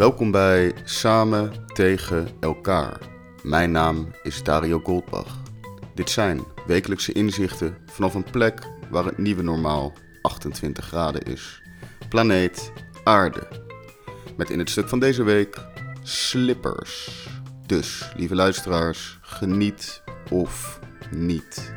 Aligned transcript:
Welkom 0.00 0.30
bij 0.30 0.72
Samen 0.84 1.52
tegen 1.66 2.28
elkaar. 2.40 2.98
Mijn 3.42 3.70
naam 3.70 4.10
is 4.22 4.42
Dario 4.42 4.80
Goldbach. 4.82 5.38
Dit 5.94 6.10
zijn 6.10 6.40
wekelijkse 6.66 7.12
inzichten 7.12 7.76
vanaf 7.86 8.14
een 8.14 8.30
plek 8.30 8.66
waar 8.90 9.04
het 9.04 9.18
nieuwe 9.18 9.42
normaal 9.42 9.92
28 10.22 10.84
graden 10.84 11.22
is. 11.22 11.62
Planeet 12.08 12.72
Aarde. 13.04 13.48
Met 14.36 14.50
in 14.50 14.58
het 14.58 14.70
stuk 14.70 14.88
van 14.88 14.98
deze 14.98 15.22
week 15.22 15.56
slippers. 16.02 17.26
Dus, 17.66 18.12
lieve 18.16 18.34
luisteraars, 18.34 19.18
geniet 19.22 20.02
of 20.30 20.80
niet. 21.10 21.72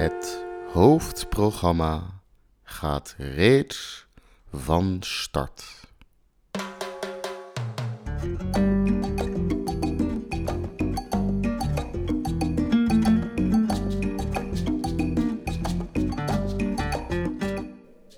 Het 0.00 0.44
hoofdprogramma 0.72 2.02
gaat 2.62 3.14
reeds 3.18 4.06
van 4.52 4.96
start. 5.00 5.64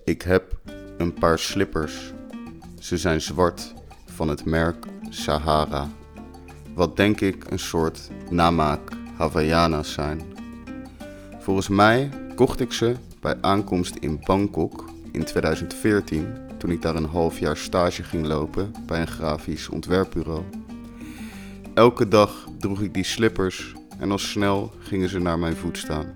Ik 0.04 0.22
heb 0.22 0.60
een 0.98 1.14
paar 1.14 1.38
slippers. 1.38 2.12
Ze 2.78 2.96
zijn 2.96 3.20
zwart 3.20 3.74
van 4.06 4.28
het 4.28 4.44
merk 4.44 4.86
Sahara. 5.08 5.88
Wat 6.74 6.96
denk 6.96 7.20
ik 7.20 7.50
een 7.50 7.58
soort 7.58 8.10
namaak 8.30 8.92
Havaianas 9.16 9.92
zijn. 9.92 10.31
Volgens 11.42 11.68
mij 11.68 12.08
kocht 12.34 12.60
ik 12.60 12.72
ze 12.72 12.94
bij 13.20 13.36
aankomst 13.40 13.96
in 13.96 14.20
Bangkok 14.24 14.84
in 15.12 15.24
2014, 15.24 16.26
toen 16.58 16.70
ik 16.70 16.82
daar 16.82 16.96
een 16.96 17.04
half 17.04 17.38
jaar 17.38 17.56
stage 17.56 18.02
ging 18.02 18.26
lopen 18.26 18.72
bij 18.86 19.00
een 19.00 19.06
grafisch 19.06 19.68
ontwerpbureau. 19.68 20.42
Elke 21.74 22.08
dag 22.08 22.48
droeg 22.58 22.80
ik 22.80 22.94
die 22.94 23.04
slippers 23.04 23.74
en 23.98 24.10
al 24.10 24.18
snel 24.18 24.72
gingen 24.78 25.08
ze 25.08 25.18
naar 25.18 25.38
mijn 25.38 25.56
voet 25.56 25.78
staan. 25.78 26.12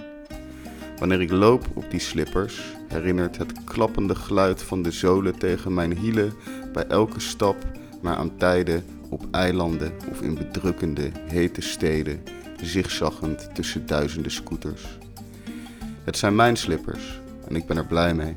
Wanneer 0.99 1.21
ik 1.21 1.31
loop 1.31 1.67
op 1.75 1.91
die 1.91 2.01
slippers, 2.01 2.63
herinnert 2.89 3.39
het 3.39 3.65
klappende 3.65 4.15
geluid 4.15 4.63
van 4.63 4.83
de 4.83 4.91
zolen 4.91 5.39
tegen 5.39 5.75
mijn 5.75 5.97
hielen 5.97 6.33
bij 6.73 6.87
elke 6.87 7.21
stap 7.21 7.57
maar 8.03 8.17
aan 8.17 8.37
tijden 8.37 8.85
op 9.09 9.25
eilanden 9.31 9.93
of 10.11 10.23
in 10.23 10.35
bedrukkende, 10.35 11.11
hete 11.29 11.61
steden, 11.61 12.23
zigzaggend 12.63 13.55
tussen 13.55 13.87
duizenden 13.87 14.33
scooters. 14.33 14.99
Het 16.07 16.19
zijn 16.19 16.35
mijn 16.35 16.57
slippers 16.57 17.21
en 17.49 17.57
ik 17.57 17.67
ben 17.67 17.77
er 17.77 17.87
blij 17.87 18.15
mee. 18.15 18.37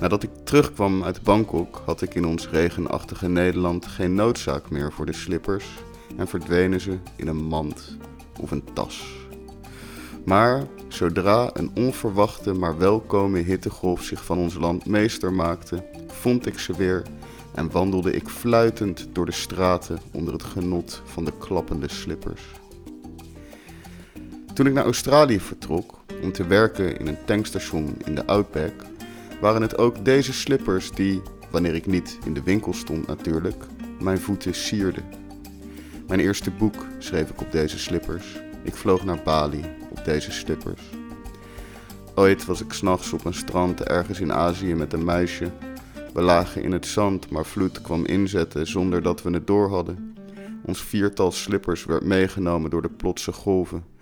Nadat 0.00 0.22
ik 0.22 0.30
terugkwam 0.44 1.04
uit 1.04 1.22
Bangkok 1.22 1.82
had 1.84 2.02
ik 2.02 2.14
in 2.14 2.26
ons 2.26 2.48
regenachtige 2.48 3.28
Nederland 3.28 3.86
geen 3.86 4.14
noodzaak 4.14 4.70
meer 4.70 4.92
voor 4.92 5.06
de 5.06 5.12
slippers 5.12 5.66
en 6.16 6.28
verdwenen 6.28 6.80
ze 6.80 6.98
in 7.16 7.28
een 7.28 7.44
mand 7.44 7.96
of 8.40 8.50
een 8.50 8.64
tas. 8.72 9.04
Maar 10.24 10.64
zodra 10.88 11.50
een 11.52 11.70
onverwachte 11.74 12.52
maar 12.52 12.78
welkome 12.78 13.38
hittegolf 13.38 14.02
zich 14.02 14.24
van 14.24 14.38
ons 14.38 14.54
land 14.54 14.86
meester 14.86 15.32
maakte, 15.32 15.84
vond 16.06 16.46
ik 16.46 16.58
ze 16.58 16.72
weer 16.76 17.02
en 17.54 17.70
wandelde 17.70 18.12
ik 18.12 18.28
fluitend 18.28 19.08
door 19.12 19.26
de 19.26 19.32
straten 19.32 19.98
onder 20.12 20.32
het 20.32 20.44
genot 20.44 21.02
van 21.04 21.24
de 21.24 21.32
klappende 21.38 21.90
slippers. 21.90 22.42
Toen 24.54 24.66
ik 24.66 24.72
naar 24.72 24.84
Australië 24.84 25.40
vertrok 25.40 26.02
om 26.24 26.32
te 26.32 26.46
werken 26.46 26.98
in 26.98 27.06
een 27.06 27.24
tankstation 27.24 27.96
in 28.04 28.14
de 28.14 28.26
Outback, 28.26 28.72
waren 29.40 29.62
het 29.62 29.78
ook 29.78 30.04
deze 30.04 30.32
slippers 30.32 30.90
die, 30.90 31.22
wanneer 31.50 31.74
ik 31.74 31.86
niet 31.86 32.18
in 32.24 32.34
de 32.34 32.42
winkel 32.42 32.72
stond 32.72 33.06
natuurlijk, 33.06 33.64
mijn 34.00 34.18
voeten 34.18 34.54
sierden. 34.54 35.04
Mijn 36.06 36.20
eerste 36.20 36.50
boek 36.50 36.86
schreef 36.98 37.30
ik 37.30 37.40
op 37.40 37.52
deze 37.52 37.78
slippers. 37.78 38.40
Ik 38.62 38.74
vloog 38.74 39.04
naar 39.04 39.20
Bali 39.24 39.64
op 39.90 40.04
deze 40.04 40.32
slippers. 40.32 40.82
Ooit 42.14 42.44
was 42.44 42.60
ik 42.60 42.72
s'nachts 42.72 43.12
op 43.12 43.24
een 43.24 43.34
strand 43.34 43.82
ergens 43.82 44.20
in 44.20 44.32
Azië 44.32 44.74
met 44.74 44.92
een 44.92 45.04
meisje. 45.04 45.50
We 46.12 46.22
lagen 46.22 46.62
in 46.62 46.72
het 46.72 46.86
zand, 46.86 47.30
maar 47.30 47.44
vloed 47.46 47.80
kwam 47.80 48.04
inzetten 48.04 48.66
zonder 48.66 49.02
dat 49.02 49.22
we 49.22 49.30
het 49.30 49.46
door 49.46 49.68
hadden. 49.68 50.16
Ons 50.64 50.82
viertal 50.82 51.32
slippers 51.32 51.84
werd 51.84 52.04
meegenomen 52.04 52.70
door 52.70 52.82
de 52.82 52.90
plotse 52.90 53.32
golven. 53.32 53.93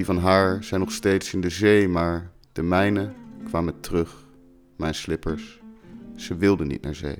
Die 0.00 0.08
van 0.08 0.18
haar 0.18 0.64
zijn 0.64 0.80
nog 0.80 0.92
steeds 0.92 1.34
in 1.34 1.40
de 1.40 1.50
zee, 1.50 1.88
maar 1.88 2.30
de 2.52 2.62
mijne 2.62 3.12
kwamen 3.44 3.80
terug, 3.80 4.26
mijn 4.76 4.94
slippers. 4.94 5.60
Ze 6.16 6.36
wilden 6.36 6.66
niet 6.66 6.82
naar 6.82 6.94
zee. 6.94 7.16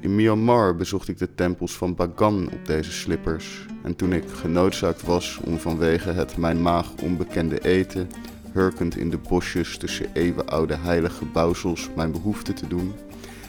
In 0.00 0.14
Myanmar 0.14 0.76
bezocht 0.76 1.08
ik 1.08 1.18
de 1.18 1.34
tempels 1.34 1.76
van 1.76 1.94
Bagan 1.94 2.50
op 2.52 2.66
deze 2.66 2.92
slippers. 2.92 3.66
En 3.82 3.96
toen 3.96 4.12
ik 4.12 4.24
genoodzaakt 4.28 5.02
was 5.02 5.40
om 5.44 5.58
vanwege 5.58 6.10
het 6.10 6.36
mijn 6.36 6.62
maag 6.62 6.94
onbekende 7.02 7.64
eten, 7.64 8.08
hurkend 8.52 8.96
in 8.96 9.10
de 9.10 9.18
bosjes 9.18 9.78
tussen 9.78 10.06
eeuwenoude 10.12 10.76
heilige 10.76 11.24
bouwsels 11.24 11.90
mijn 11.96 12.12
behoefte 12.12 12.52
te 12.52 12.66
doen, 12.66 12.92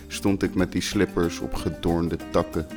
stond 0.07 0.43
ik 0.43 0.55
met 0.55 0.71
die 0.71 0.81
slippers 0.81 1.39
op 1.39 1.53
gedornde 1.53 2.17
takken, 2.31 2.67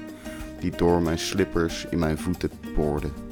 die 0.60 0.70
door 0.76 1.02
mijn 1.02 1.18
slippers 1.18 1.86
in 1.90 1.98
mijn 1.98 2.18
voeten 2.18 2.50
boorden. 2.74 3.27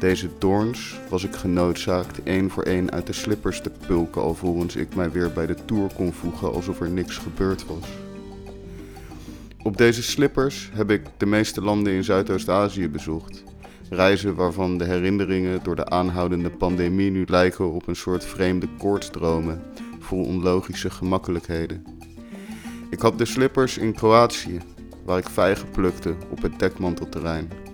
Deze 0.00 0.28
doorns 0.38 1.00
was 1.08 1.24
ik 1.24 1.34
genoodzaakt 1.34 2.22
één 2.22 2.50
voor 2.50 2.62
één 2.62 2.90
uit 2.90 3.06
de 3.06 3.12
slippers 3.12 3.60
te 3.60 3.70
pulken 3.86 4.22
alvorens 4.22 4.76
ik 4.76 4.94
mij 4.94 5.10
weer 5.10 5.32
bij 5.32 5.46
de 5.46 5.56
tour 5.64 5.90
kon 5.94 6.12
voegen 6.12 6.52
alsof 6.52 6.80
er 6.80 6.90
niks 6.90 7.16
gebeurd 7.16 7.66
was. 7.66 7.88
Op 9.62 9.76
deze 9.76 10.02
slippers 10.02 10.70
heb 10.72 10.90
ik 10.90 11.02
de 11.16 11.26
meeste 11.26 11.60
landen 11.60 11.92
in 11.92 12.04
Zuidoost-Azië 12.04 12.88
bezocht. 12.88 13.44
Reizen 13.90 14.34
waarvan 14.34 14.78
de 14.78 14.84
herinneringen 14.84 15.60
door 15.62 15.76
de 15.76 15.88
aanhoudende 15.88 16.50
pandemie 16.50 17.10
nu 17.10 17.24
lijken 17.26 17.72
op 17.72 17.88
een 17.88 17.96
soort 17.96 18.24
vreemde 18.24 18.68
koortsdromen, 18.78 19.62
vol 19.98 20.24
onlogische 20.24 20.90
gemakkelijkheden. 20.90 21.84
Ik 22.90 23.00
had 23.00 23.18
de 23.18 23.24
slippers 23.24 23.78
in 23.78 23.94
Kroatië, 23.94 24.58
waar 25.04 25.18
ik 25.18 25.28
vijgen 25.28 25.70
plukte 25.70 26.14
op 26.30 26.42
het 26.42 26.58
dekmantelterrein. 26.58 27.69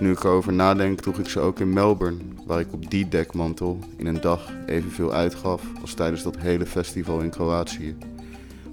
Nu 0.00 0.10
ik 0.10 0.24
erover 0.24 0.52
nadenk, 0.52 1.00
droeg 1.00 1.18
ik 1.18 1.28
ze 1.28 1.40
ook 1.40 1.60
in 1.60 1.72
Melbourne, 1.72 2.18
waar 2.46 2.60
ik 2.60 2.72
op 2.72 2.90
die 2.90 3.08
dekmantel 3.08 3.78
in 3.96 4.06
een 4.06 4.20
dag 4.20 4.52
evenveel 4.66 5.12
uitgaf 5.12 5.62
als 5.80 5.94
tijdens 5.94 6.22
dat 6.22 6.38
hele 6.38 6.66
festival 6.66 7.20
in 7.20 7.30
Kroatië. 7.30 7.96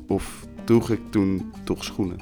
Of 0.07 0.45
droeg 0.63 0.89
ik 0.89 0.99
toen 1.09 1.51
toch 1.63 1.83
schoenen? 1.83 2.19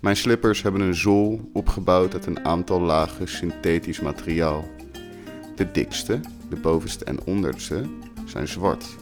Mijn 0.00 0.16
slippers 0.16 0.62
hebben 0.62 0.80
een 0.80 0.94
zool 0.94 1.50
opgebouwd 1.52 2.12
uit 2.12 2.26
een 2.26 2.44
aantal 2.44 2.80
lagen 2.80 3.28
synthetisch 3.28 4.00
materiaal. 4.00 4.64
De 5.54 5.70
dikste, 5.70 6.20
de 6.48 6.56
bovenste 6.56 7.04
en 7.04 7.24
onderste, 7.24 7.82
zijn 8.24 8.48
zwart. 8.48 8.96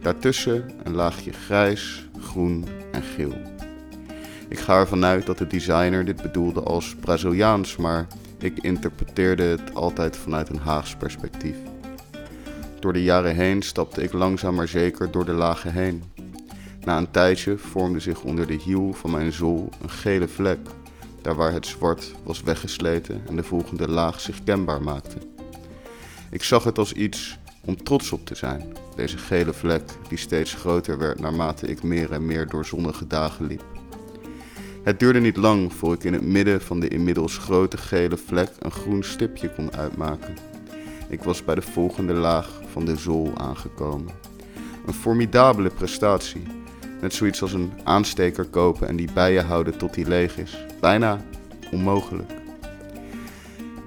Daartussen 0.00 0.70
een 0.82 0.94
laagje 0.94 1.32
grijs, 1.32 2.08
groen 2.20 2.64
en 2.92 3.02
geel. 3.02 3.51
Ik 4.52 4.58
ga 4.58 4.78
ervan 4.78 5.04
uit 5.04 5.26
dat 5.26 5.38
de 5.38 5.46
designer 5.46 6.04
dit 6.04 6.22
bedoelde 6.22 6.60
als 6.60 6.94
Braziliaans, 7.00 7.76
maar 7.76 8.06
ik 8.38 8.58
interpreteerde 8.58 9.42
het 9.42 9.74
altijd 9.74 10.16
vanuit 10.16 10.48
een 10.48 10.58
Haags 10.58 10.96
perspectief. 10.96 11.56
Door 12.80 12.92
de 12.92 13.02
jaren 13.02 13.34
heen 13.34 13.62
stapte 13.62 14.02
ik 14.02 14.12
langzaam 14.12 14.54
maar 14.54 14.68
zeker 14.68 15.10
door 15.10 15.24
de 15.24 15.32
lagen 15.32 15.72
heen. 15.72 16.02
Na 16.84 16.98
een 16.98 17.10
tijdje 17.10 17.58
vormde 17.58 18.00
zich 18.00 18.22
onder 18.22 18.46
de 18.46 18.54
hiel 18.64 18.92
van 18.92 19.10
mijn 19.10 19.32
zool 19.32 19.68
een 19.82 19.90
gele 19.90 20.28
vlek, 20.28 20.58
daar 21.22 21.34
waar 21.34 21.52
het 21.52 21.66
zwart 21.66 22.14
was 22.22 22.42
weggesleten 22.42 23.22
en 23.28 23.36
de 23.36 23.42
volgende 23.42 23.88
laag 23.88 24.20
zich 24.20 24.44
kenbaar 24.44 24.82
maakte. 24.82 25.16
Ik 26.30 26.42
zag 26.42 26.64
het 26.64 26.78
als 26.78 26.92
iets 26.92 27.38
om 27.64 27.82
trots 27.82 28.12
op 28.12 28.26
te 28.26 28.34
zijn, 28.34 28.72
deze 28.96 29.18
gele 29.18 29.52
vlek 29.52 29.82
die 30.08 30.18
steeds 30.18 30.54
groter 30.54 30.98
werd 30.98 31.20
naarmate 31.20 31.66
ik 31.66 31.82
meer 31.82 32.12
en 32.12 32.26
meer 32.26 32.48
door 32.48 32.64
zonnige 32.64 33.06
dagen 33.06 33.46
liep. 33.46 33.71
Het 34.82 34.98
duurde 34.98 35.20
niet 35.20 35.36
lang 35.36 35.72
voor 35.72 35.94
ik 35.94 36.04
in 36.04 36.12
het 36.12 36.22
midden 36.22 36.60
van 36.60 36.80
de 36.80 36.88
inmiddels 36.88 37.38
grote 37.38 37.76
gele 37.76 38.16
vlek 38.16 38.50
een 38.58 38.70
groen 38.70 39.02
stipje 39.02 39.54
kon 39.54 39.76
uitmaken. 39.76 40.36
Ik 41.08 41.22
was 41.22 41.44
bij 41.44 41.54
de 41.54 41.62
volgende 41.62 42.12
laag 42.12 42.60
van 42.70 42.84
de 42.84 42.96
zool 42.96 43.32
aangekomen. 43.36 44.14
Een 44.86 44.92
formidabele 44.92 45.70
prestatie. 45.70 46.42
Net 47.00 47.14
zoiets 47.14 47.42
als 47.42 47.52
een 47.52 47.72
aansteker 47.84 48.44
kopen 48.44 48.88
en 48.88 48.96
die 48.96 49.12
bij 49.14 49.32
je 49.32 49.40
houden 49.40 49.76
tot 49.76 49.94
die 49.94 50.06
leeg 50.06 50.38
is. 50.38 50.64
Bijna 50.80 51.24
onmogelijk. 51.72 52.32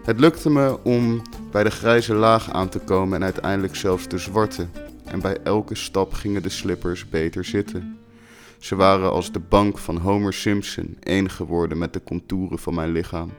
Het 0.04 0.20
lukte 0.20 0.50
me 0.50 0.84
om 0.84 1.22
bij 1.52 1.64
de 1.64 1.72
grijze 1.72 2.14
laag 2.14 2.52
aan 2.52 2.70
te 2.70 2.80
komen 2.80 3.18
en 3.18 3.24
uiteindelijk 3.24 3.76
zelfs 3.76 4.08
de 4.08 4.18
zwarte. 4.18 4.68
En 5.06 5.22
bij 5.22 5.38
elke 5.44 5.76
stap 5.76 6.14
gingen 6.14 6.44
de 6.44 6.50
slippers 6.50 7.10
beter 7.10 7.46
zitten. 7.46 7.98
Ze 8.66 8.76
waren 8.76 9.12
als 9.12 9.32
de 9.32 9.40
bank 9.40 9.78
van 9.78 9.98
Homer 9.98 10.34
Simpson 10.34 10.98
één 11.00 11.30
geworden 11.30 11.78
met 11.78 11.94
de 11.94 12.04
contouren 12.04 12.60
van 12.60 12.74
mijn 12.74 12.92
lichaam. 12.92 13.32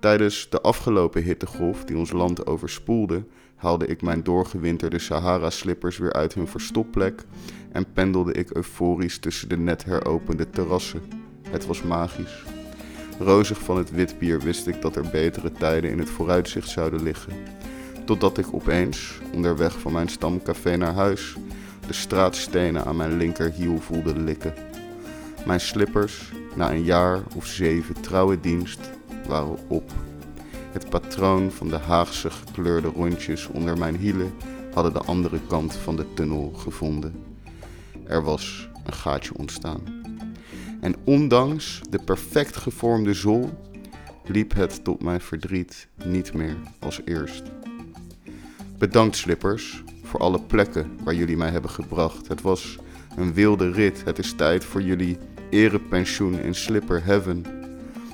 Tijdens 0.00 0.50
de 0.50 0.60
afgelopen 0.60 1.22
hittegolf 1.22 1.84
die 1.84 1.96
ons 1.96 2.12
land 2.12 2.46
overspoelde, 2.46 3.24
haalde 3.54 3.86
ik 3.86 4.02
mijn 4.02 4.22
doorgewinterde 4.22 4.98
Sahara-slippers 4.98 5.98
weer 5.98 6.12
uit 6.12 6.34
hun 6.34 6.48
verstopplek 6.48 7.24
en 7.72 7.92
pendelde 7.92 8.32
ik 8.32 8.50
euforisch 8.50 9.18
tussen 9.18 9.48
de 9.48 9.56
net 9.56 9.84
heropende 9.84 10.50
terrassen. 10.50 11.02
Het 11.50 11.66
was 11.66 11.82
magisch. 11.82 12.44
Rozig 13.18 13.58
van 13.58 13.76
het 13.76 13.90
wit 13.90 14.18
bier 14.18 14.40
wist 14.40 14.66
ik 14.66 14.82
dat 14.82 14.96
er 14.96 15.10
betere 15.10 15.52
tijden 15.52 15.90
in 15.90 15.98
het 15.98 16.10
vooruitzicht 16.10 16.68
zouden 16.68 17.02
liggen. 17.02 17.32
Totdat 18.04 18.38
ik 18.38 18.54
opeens, 18.54 19.20
onderweg 19.34 19.80
van 19.80 19.92
mijn 19.92 20.08
stamcafé 20.08 20.76
naar 20.76 20.94
huis, 20.94 21.36
de 21.88 21.94
straatstenen 21.94 22.84
aan 22.84 22.96
mijn 22.96 23.16
linkerhiel 23.16 23.80
voelde 23.80 24.18
likken. 24.18 24.54
Mijn 25.46 25.60
slippers, 25.60 26.32
na 26.54 26.70
een 26.70 26.82
jaar 26.82 27.22
of 27.36 27.46
zeven 27.46 28.00
trouwe 28.00 28.40
dienst, 28.40 28.80
waren 29.26 29.58
op. 29.68 29.92
Het 30.72 30.90
patroon 30.90 31.50
van 31.50 31.68
de 31.68 31.76
Haagse 31.76 32.30
gekleurde 32.30 32.88
rondjes 32.88 33.46
onder 33.46 33.78
mijn 33.78 33.96
hielen 33.96 34.32
hadden 34.74 34.92
de 34.92 34.98
andere 34.98 35.40
kant 35.48 35.74
van 35.74 35.96
de 35.96 36.14
tunnel 36.14 36.52
gevonden. 36.56 37.22
Er 38.06 38.22
was 38.22 38.68
een 38.84 38.92
gaatje 38.92 39.36
ontstaan. 39.36 39.80
En 40.80 40.94
ondanks 41.04 41.80
de 41.90 41.98
perfect 41.98 42.56
gevormde 42.56 43.14
zool 43.14 43.50
liep 44.24 44.54
het 44.54 44.84
tot 44.84 45.02
mijn 45.02 45.20
verdriet 45.20 45.88
niet 46.04 46.34
meer 46.34 46.56
als 46.78 47.00
eerst. 47.04 47.42
Bedankt 48.78 49.16
slippers 49.16 49.82
voor 50.08 50.20
alle 50.20 50.40
plekken 50.40 50.98
waar 51.04 51.14
jullie 51.14 51.36
mij 51.36 51.50
hebben 51.50 51.70
gebracht. 51.70 52.28
Het 52.28 52.42
was 52.42 52.78
een 53.16 53.34
wilde 53.34 53.70
rit. 53.70 54.04
Het 54.04 54.18
is 54.18 54.32
tijd 54.32 54.64
voor 54.64 54.82
jullie 54.82 55.18
erepensioen 55.50 56.40
in 56.40 56.54
Slipper 56.54 57.04
Heaven, 57.04 57.44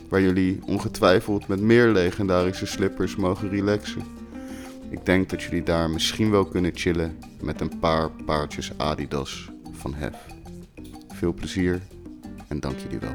waar 0.08 0.20
jullie 0.20 0.60
ongetwijfeld 0.66 1.46
met 1.48 1.60
meer 1.60 1.88
legendarische 1.88 2.66
slippers 2.66 3.16
mogen 3.16 3.48
relaxen. 3.48 4.02
Ik 4.90 5.06
denk 5.06 5.30
dat 5.30 5.42
jullie 5.42 5.62
daar 5.62 5.90
misschien 5.90 6.30
wel 6.30 6.44
kunnen 6.44 6.70
chillen 6.74 7.18
met 7.40 7.60
een 7.60 7.78
paar 7.78 8.10
paardjes 8.10 8.72
Adidas 8.76 9.50
van 9.72 9.94
Hef. 9.94 10.16
Veel 11.08 11.32
plezier 11.32 11.80
en 12.48 12.60
dank 12.60 12.78
jullie 12.78 12.98
wel. 12.98 13.14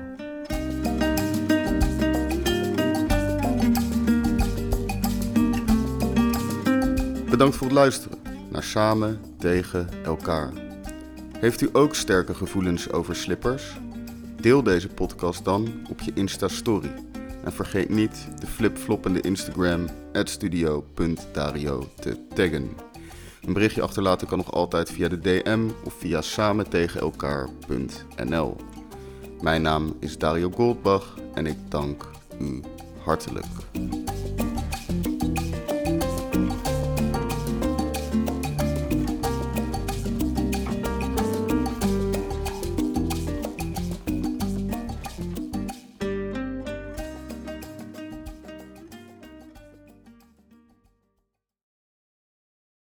Bedankt 7.29 7.55
voor 7.55 7.67
het 7.67 7.75
luisteren 7.75 8.08
Samen 8.61 9.19
tegen 9.37 9.89
elkaar. 10.03 10.53
Heeft 11.37 11.61
u 11.61 11.69
ook 11.71 11.95
sterke 11.95 12.33
gevoelens 12.33 12.91
over 12.91 13.15
slippers? 13.15 13.77
Deel 14.41 14.63
deze 14.63 14.87
podcast 14.87 15.45
dan 15.45 15.87
op 15.89 15.99
je 15.99 16.11
Insta-story. 16.13 16.91
En 17.43 17.53
vergeet 17.53 17.89
niet 17.89 18.27
de 18.39 18.47
flipfloppende 18.47 19.21
Instagram 19.21 19.85
studio.dario 20.23 21.87
te 21.99 22.17
taggen. 22.33 22.69
Een 23.45 23.53
berichtje 23.53 23.81
achterlaten 23.81 24.27
kan 24.27 24.37
nog 24.37 24.51
altijd 24.51 24.91
via 24.91 25.07
de 25.07 25.19
DM 25.19 25.69
of 25.83 25.93
via 25.93 26.21
samentegenelkaar.nl. 26.21 28.55
Mijn 29.41 29.61
naam 29.61 29.95
is 29.99 30.17
Dario 30.17 30.49
Goldbach 30.49 31.17
en 31.33 31.45
ik 31.45 31.57
dank 31.69 32.09
u 32.39 32.61
hartelijk. 33.03 33.45